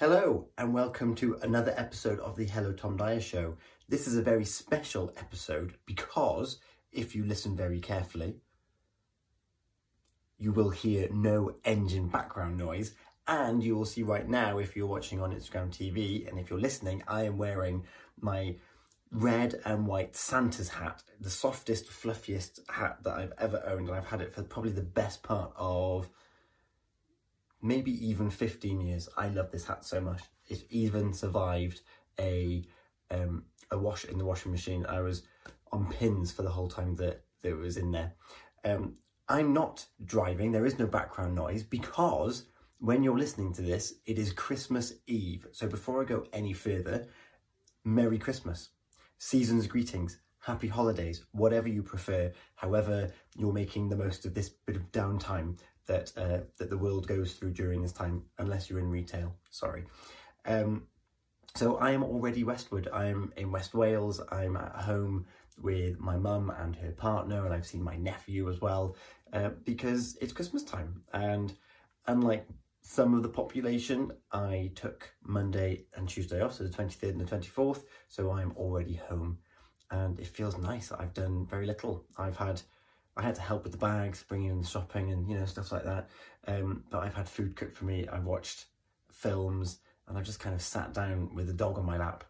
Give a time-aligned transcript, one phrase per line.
[0.00, 3.58] Hello and welcome to another episode of the Hello Tom Dyer Show.
[3.86, 6.58] This is a very special episode because
[6.90, 8.36] if you listen very carefully,
[10.38, 12.94] you will hear no engine background noise
[13.28, 16.58] and you will see right now if you're watching on Instagram TV and if you're
[16.58, 17.84] listening, I am wearing
[18.18, 18.56] my
[19.12, 24.06] red and white Santa's hat, the softest, fluffiest hat that I've ever owned and I've
[24.06, 26.08] had it for probably the best part of
[27.62, 29.08] maybe even 15 years.
[29.16, 30.22] I love this hat so much.
[30.48, 31.80] It even survived
[32.18, 32.64] a
[33.10, 34.86] um, a wash in the washing machine.
[34.86, 35.22] I was
[35.72, 38.14] on pins for the whole time that, that it was in there.
[38.64, 38.96] Um,
[39.28, 40.52] I'm not driving.
[40.52, 42.46] There is no background noise because
[42.78, 45.46] when you're listening to this, it is Christmas Eve.
[45.52, 47.06] So before I go any further,
[47.84, 48.70] Merry Christmas.
[49.18, 50.18] Season's greetings.
[50.40, 55.58] Happy holidays, whatever you prefer, however you're making the most of this bit of downtime
[55.90, 59.34] that uh, that the world goes through during this time, unless you're in retail.
[59.50, 59.84] Sorry.
[60.46, 60.84] Um,
[61.56, 62.88] so I am already westward.
[62.92, 64.20] I'm in West Wales.
[64.30, 65.26] I'm at home
[65.60, 68.96] with my mum and her partner, and I've seen my nephew as well
[69.32, 71.02] uh, because it's Christmas time.
[71.12, 71.52] And
[72.06, 72.46] unlike
[72.82, 77.36] some of the population, I took Monday and Tuesday off, so the 23rd and the
[77.36, 77.82] 24th.
[78.06, 79.38] So I'm already home,
[79.90, 80.92] and it feels nice.
[80.92, 82.04] I've done very little.
[82.16, 82.62] I've had
[83.16, 85.84] I had to help with the bags, bringing in shopping and, you know, stuff like
[85.84, 86.08] that.
[86.46, 88.06] Um, but I've had food cooked for me.
[88.08, 88.66] I've watched
[89.10, 92.24] films and I've just kind of sat down with the dog on my lap.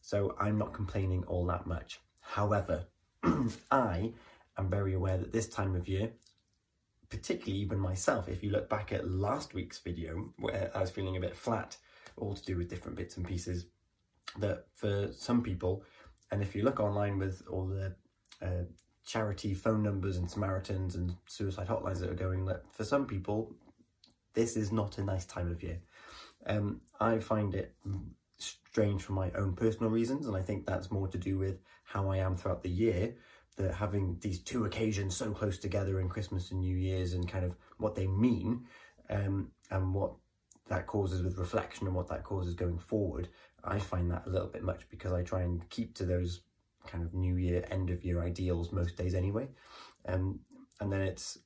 [0.00, 2.00] So I'm not complaining all that much.
[2.20, 2.84] However,
[3.70, 4.12] I
[4.56, 6.12] am very aware that this time of year,
[7.10, 11.16] particularly even myself, if you look back at last week's video where I was feeling
[11.16, 11.76] a bit flat,
[12.16, 13.66] all to do with different bits and pieces,
[14.38, 15.84] that for some people,
[16.30, 17.94] and if you look online with all the
[18.42, 18.64] uh,
[19.08, 23.50] charity phone numbers and Samaritans and suicide hotlines that are going that for some people,
[24.34, 25.80] this is not a nice time of year.
[26.46, 27.74] Um, I find it
[28.36, 32.10] strange for my own personal reasons, and I think that's more to do with how
[32.10, 33.14] I am throughout the year.
[33.56, 37.44] That having these two occasions so close together in Christmas and New Year's and kind
[37.44, 38.66] of what they mean
[39.10, 40.12] um, and what
[40.68, 43.30] that causes with reflection and what that causes going forward,
[43.64, 46.42] I find that a little bit much because I try and keep to those
[46.88, 49.48] kind of new year, end of year ideals most days anyway.
[50.06, 50.40] Um,
[50.80, 51.38] and then it's,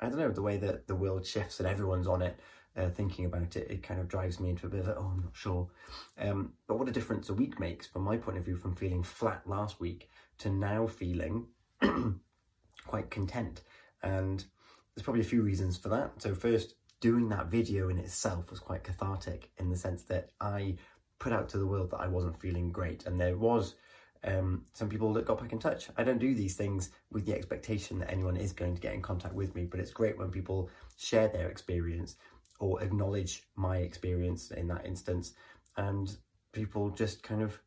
[0.00, 2.38] I don't know, the way that the world shifts and everyone's on it,
[2.76, 5.22] uh, thinking about it, it kind of drives me into a bit of oh, I'm
[5.22, 5.68] not sure.
[6.18, 9.02] Um, but what a difference a week makes from my point of view from feeling
[9.02, 10.08] flat last week
[10.38, 11.46] to now feeling
[12.86, 13.62] quite content.
[14.02, 14.44] And
[14.94, 16.12] there's probably a few reasons for that.
[16.18, 20.76] So first, doing that video in itself was quite cathartic in the sense that I
[21.18, 23.06] put out to the world that I wasn't feeling great.
[23.06, 23.74] And there was
[24.24, 25.88] um, some people that got back in touch.
[25.96, 29.02] I don't do these things with the expectation that anyone is going to get in
[29.02, 32.16] contact with me, but it's great when people share their experience
[32.58, 35.32] or acknowledge my experience in that instance
[35.76, 36.16] and
[36.52, 37.58] people just kind of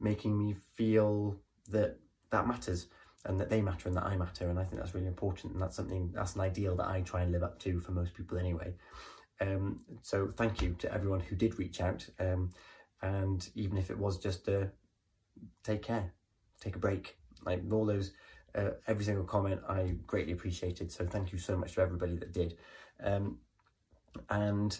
[0.00, 1.36] making me feel
[1.70, 1.98] that
[2.30, 2.88] that matters
[3.24, 5.62] and that they matter and that I matter and I think that's really important and
[5.62, 8.36] that's something that's an ideal that I try and live up to for most people
[8.36, 8.74] anyway.
[9.40, 12.50] Um, so thank you to everyone who did reach out um,
[13.00, 14.70] and even if it was just a
[15.62, 16.12] take care,
[16.60, 17.16] take a break.
[17.44, 18.12] Like all those,
[18.54, 20.92] uh, every single comment I greatly appreciated.
[20.92, 22.56] So thank you so much to everybody that did.
[23.02, 23.38] Um,
[24.30, 24.78] and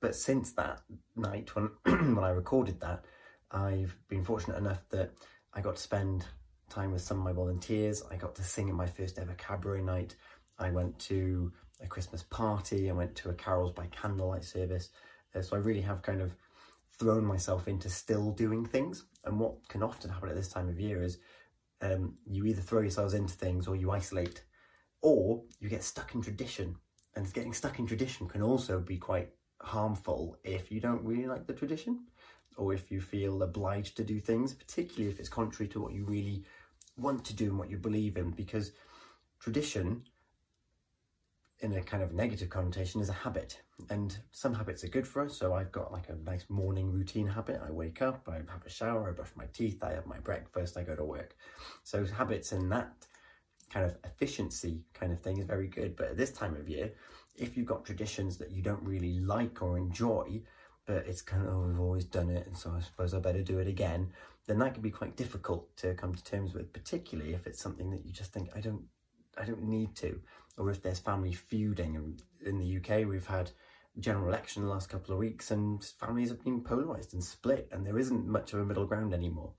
[0.00, 0.80] but since that
[1.16, 1.70] night when
[2.14, 3.04] when I recorded that,
[3.50, 5.10] I've been fortunate enough that
[5.54, 6.24] I got to spend
[6.68, 8.02] time with some of my volunteers.
[8.10, 10.14] I got to sing at my first ever cabaret night.
[10.58, 11.52] I went to
[11.82, 12.90] a Christmas party.
[12.90, 14.90] I went to a carols by candlelight service.
[15.34, 16.34] Uh, so I really have kind of
[16.98, 19.04] thrown myself into still doing things.
[19.24, 21.18] And what can often happen at this time of year is
[21.80, 24.42] um, you either throw yourselves into things or you isolate,
[25.00, 26.76] or you get stuck in tradition.
[27.14, 31.46] And getting stuck in tradition can also be quite harmful if you don't really like
[31.46, 32.06] the tradition
[32.56, 36.04] or if you feel obliged to do things, particularly if it's contrary to what you
[36.04, 36.44] really
[36.96, 38.72] want to do and what you believe in, because
[39.40, 40.02] tradition
[41.60, 43.60] in a kind of negative connotation is a habit.
[43.90, 45.36] And some habits are good for us.
[45.36, 47.60] So i've got like a nice morning routine habit.
[47.66, 50.76] I wake up i have a shower i brush my teeth i have my breakfast
[50.76, 51.36] i go to work.
[51.84, 52.92] So habits in that
[53.70, 55.96] kind of efficiency kind of thing is very good.
[55.96, 56.92] But at this time of year
[57.36, 60.40] if you've got traditions that you don't really like or enjoy
[60.86, 63.42] but it's kind of oh we've always done it and so i suppose i better
[63.42, 64.10] do it again
[64.46, 67.90] then that can be quite difficult to come to terms with particularly if it's something
[67.90, 68.82] that you just think i don't
[69.40, 70.20] I don't need to.
[70.58, 72.18] Or if there's family feuding.
[72.44, 73.50] In the UK, we've had
[74.00, 77.84] general election the last couple of weeks and families have been polarised and split and
[77.84, 79.52] there isn't much of a middle ground anymore.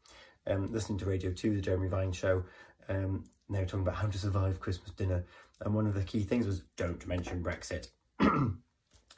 [0.48, 2.44] Um, listening to Radio 2, the Jeremy Vine show,
[2.88, 5.26] um, they were talking about how to survive Christmas dinner.
[5.62, 7.88] And one of the key things was don't mention Brexit,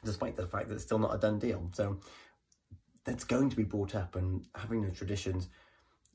[0.04, 1.70] despite the fact that it's still not a done deal.
[1.72, 1.98] So
[3.04, 5.48] that's going to be brought up and having those traditions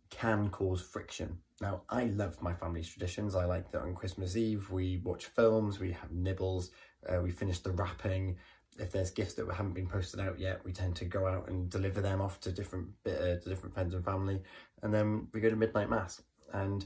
[0.10, 1.40] can cause friction.
[1.60, 3.36] Now, I love my family's traditions.
[3.36, 6.72] I like that on Christmas Eve we watch films, we have nibbles,
[7.10, 8.38] uh, we finish the wrapping.
[8.78, 11.68] If there's gifts that haven't been posted out yet, we tend to go out and
[11.68, 14.40] deliver them off to different uh, to different friends and family,
[14.84, 16.22] and then we go to midnight mass.
[16.54, 16.86] And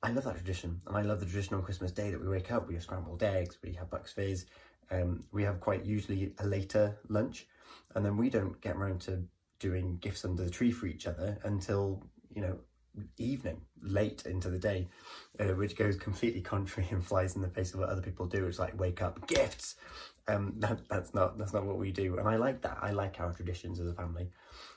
[0.00, 2.52] I love that tradition, and I love the tradition on Christmas Day that we wake
[2.52, 4.46] up, we have scrambled eggs, we have Bucks Fizz,
[4.92, 7.48] um, we have quite usually a later lunch,
[7.96, 9.24] and then we don't get around to
[9.58, 12.00] doing gifts under the tree for each other until
[12.32, 12.56] you know
[13.16, 14.88] evening, late into the day,
[15.40, 18.46] uh, which goes completely contrary and flies in the face of what other people do.
[18.46, 19.76] It's like wake up, gifts.
[20.26, 22.78] Um, that, that's not that's not what we do, and I like that.
[22.80, 24.30] I like our traditions as a family.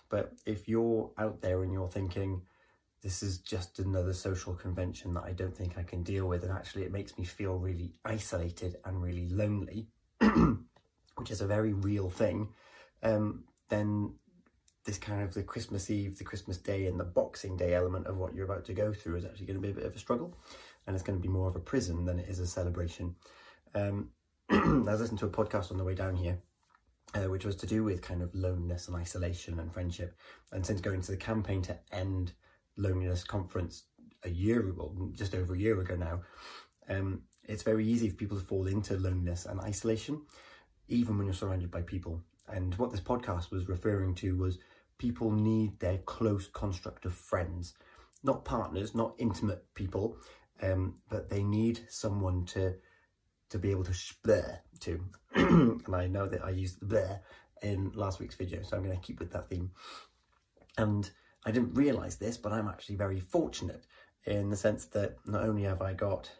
[0.09, 2.41] But if you're out there and you're thinking,
[3.01, 6.51] this is just another social convention that I don't think I can deal with, and
[6.51, 9.87] actually it makes me feel really isolated and really lonely,
[10.19, 12.49] which is a very real thing,
[13.03, 14.13] um, then
[14.85, 18.17] this kind of the Christmas Eve, the Christmas Day and the Boxing Day element of
[18.17, 19.99] what you're about to go through is actually going to be a bit of a
[19.99, 20.35] struggle
[20.85, 23.15] and it's going to be more of a prison than it is a celebration.
[23.75, 24.09] Um,
[24.49, 26.39] I was listening to a podcast on the way down here,
[27.13, 30.17] uh, which was to do with kind of loneliness and isolation and friendship.
[30.51, 32.33] And since going to the campaign to end
[32.75, 33.83] loneliness conference
[34.23, 36.21] a year, well, just over a year ago now,
[36.89, 40.21] um, it's very easy for people to fall into loneliness and isolation,
[40.87, 42.21] even when you're surrounded by people.
[42.47, 44.59] And what this podcast was referring to was
[45.01, 47.73] people need their close construct of friends,
[48.23, 50.15] not partners, not intimate people,
[50.61, 52.75] um, but they need someone to
[53.49, 55.03] to be able to splur to.
[55.35, 57.19] and I know that I used the blur
[57.63, 59.71] in last week's video, so I'm going to keep with that theme.
[60.77, 61.09] And
[61.45, 63.83] I didn't realise this, but I'm actually very fortunate
[64.25, 66.31] in the sense that not only have I got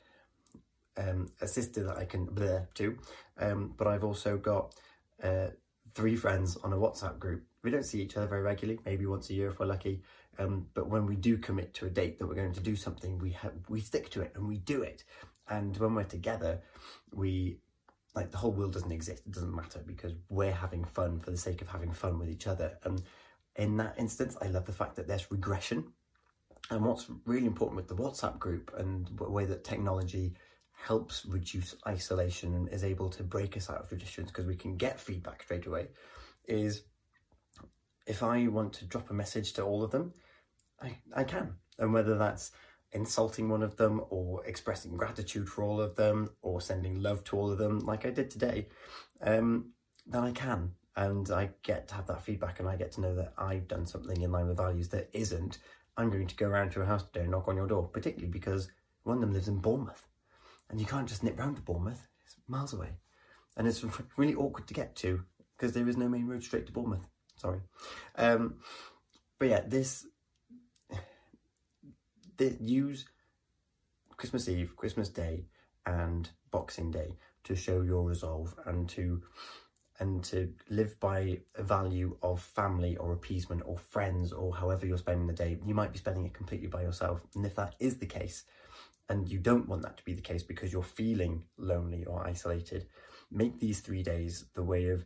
[0.98, 2.98] um, a sister that I can blur to,
[3.40, 4.75] um, but I've also got
[5.22, 5.48] uh,
[5.94, 7.44] three friends on a WhatsApp group.
[7.64, 10.02] We don't see each other very regularly, maybe once a year if we're lucky.
[10.40, 13.20] Um, but when we do commit to a date that we're going to do something,
[13.20, 15.04] we have we stick to it and we do it.
[15.50, 16.62] And when we're together,
[17.14, 17.58] we
[18.16, 19.24] like the whole world doesn't exist.
[19.26, 22.48] It doesn't matter because we're having fun for the sake of having fun with each
[22.48, 22.78] other.
[22.84, 23.02] And
[23.56, 25.94] in that instance, I love the fact that there's regression.
[26.70, 30.34] And what's really important with the WhatsApp group and the way that technology
[30.88, 34.78] helps reduce isolation and is able to break us out of traditions because we can
[34.78, 35.88] get feedback straight away
[36.45, 36.83] is
[38.07, 40.13] if I want to drop a message to all of them,
[40.81, 41.56] I, I can.
[41.78, 42.51] And whether that's
[42.94, 47.38] insulting one of them or expressing gratitude for all of them or sending love to
[47.38, 48.68] all of them like I did today,
[49.22, 49.72] um,
[50.07, 50.72] then I can.
[50.95, 53.86] And I get to have that feedback and I get to know that I've done
[53.86, 55.60] something in line with values that isn't,
[55.95, 58.31] I'm going to go around to a house today and knock on your door, particularly
[58.31, 58.69] because
[59.04, 60.06] one of them lives in Bournemouth
[60.71, 62.89] and you can't just nip round to Bournemouth, it's miles away.
[63.57, 63.85] And it's
[64.15, 65.23] really awkward to get to
[65.56, 67.06] because there is no main road straight to Bournemouth.
[67.35, 67.59] Sorry.
[68.15, 68.56] Um,
[69.38, 70.07] but yeah, this,
[72.59, 73.06] use
[74.15, 75.45] Christmas Eve, Christmas Day
[75.85, 79.21] and Boxing Day to show your resolve and to
[80.00, 84.97] and to live by a value of family or appeasement or friends or however you're
[84.97, 85.59] spending the day.
[85.63, 87.21] You might be spending it completely by yourself.
[87.35, 88.44] And if that is the case,
[89.12, 92.88] and you don't want that to be the case because you're feeling lonely or isolated,
[93.30, 95.04] make these three days the way of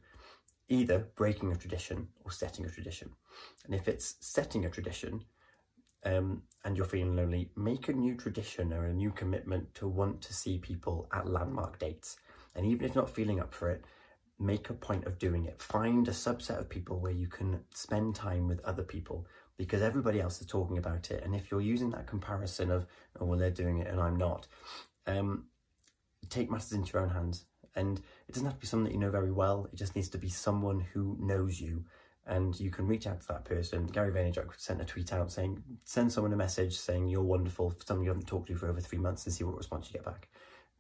[0.70, 3.10] either breaking a tradition or setting a tradition.
[3.65, 5.25] And if it's setting a tradition
[6.03, 10.22] um, and you're feeling lonely, make a new tradition or a new commitment to want
[10.22, 12.18] to see people at landmark dates.
[12.56, 13.84] And even if not feeling up for it,
[14.38, 15.60] make a point of doing it.
[15.60, 19.25] Find a subset of people where you can spend time with other people
[19.57, 21.24] because everybody else is talking about it.
[21.24, 22.85] And if you're using that comparison of,
[23.19, 24.47] oh, well, they're doing it and I'm not,
[25.07, 25.45] um,
[26.29, 27.45] take matters into your own hands.
[27.75, 29.67] And it doesn't have to be someone that you know very well.
[29.71, 31.85] It just needs to be someone who knows you
[32.27, 33.85] and you can reach out to that person.
[33.85, 37.85] Gary Vaynerchuk sent a tweet out saying, send someone a message saying you're wonderful, for
[37.85, 40.05] someone you haven't talked to for over three months and see what response you get
[40.05, 40.27] back.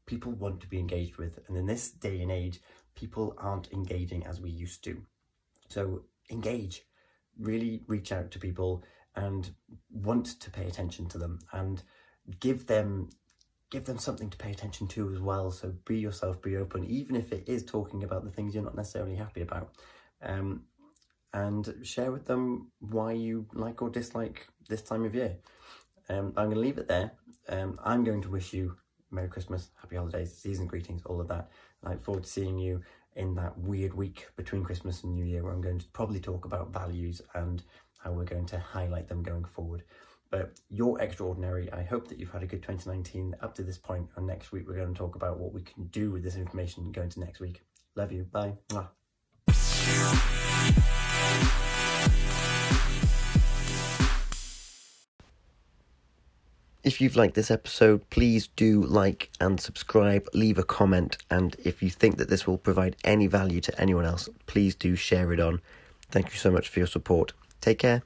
[0.05, 1.39] People want to be engaged with.
[1.47, 2.61] And in this day and age,
[2.95, 5.01] people aren't engaging as we used to.
[5.69, 6.83] So engage
[7.39, 8.83] really reach out to people
[9.15, 9.51] and
[9.91, 11.83] want to pay attention to them and
[12.39, 13.09] give them
[13.71, 15.51] give them something to pay attention to as well.
[15.51, 18.75] So be yourself be open even if it is talking about the things you're not
[18.75, 19.71] necessarily happy about
[20.21, 20.63] um,
[21.33, 25.37] and share with them why you like or dislike this time of year.
[26.07, 27.11] Um, i'm going to leave it there.
[27.49, 28.75] Um, i'm going to wish you
[29.11, 31.49] merry christmas happy holidays season greetings all of that.
[31.83, 32.81] I look forward to seeing you
[33.15, 36.45] in that weird week between Christmas and New Year where I'm going to probably talk
[36.45, 37.63] about values and
[37.99, 39.83] how we're going to highlight them going forward.
[40.31, 41.71] But you're extraordinary.
[41.71, 44.09] I hope that you've had a good 2019 up to this point.
[44.15, 46.91] And next week, we're going to talk about what we can do with this information
[46.91, 47.61] going to next week.
[47.95, 48.23] Love you.
[48.23, 48.55] Bye.
[48.69, 50.34] Mwah.
[56.85, 61.81] If you've liked this episode, please do like and subscribe, leave a comment, and if
[61.81, 65.39] you think that this will provide any value to anyone else, please do share it
[65.39, 65.61] on.
[66.11, 67.33] Thank you so much for your support.
[67.59, 68.03] Take care.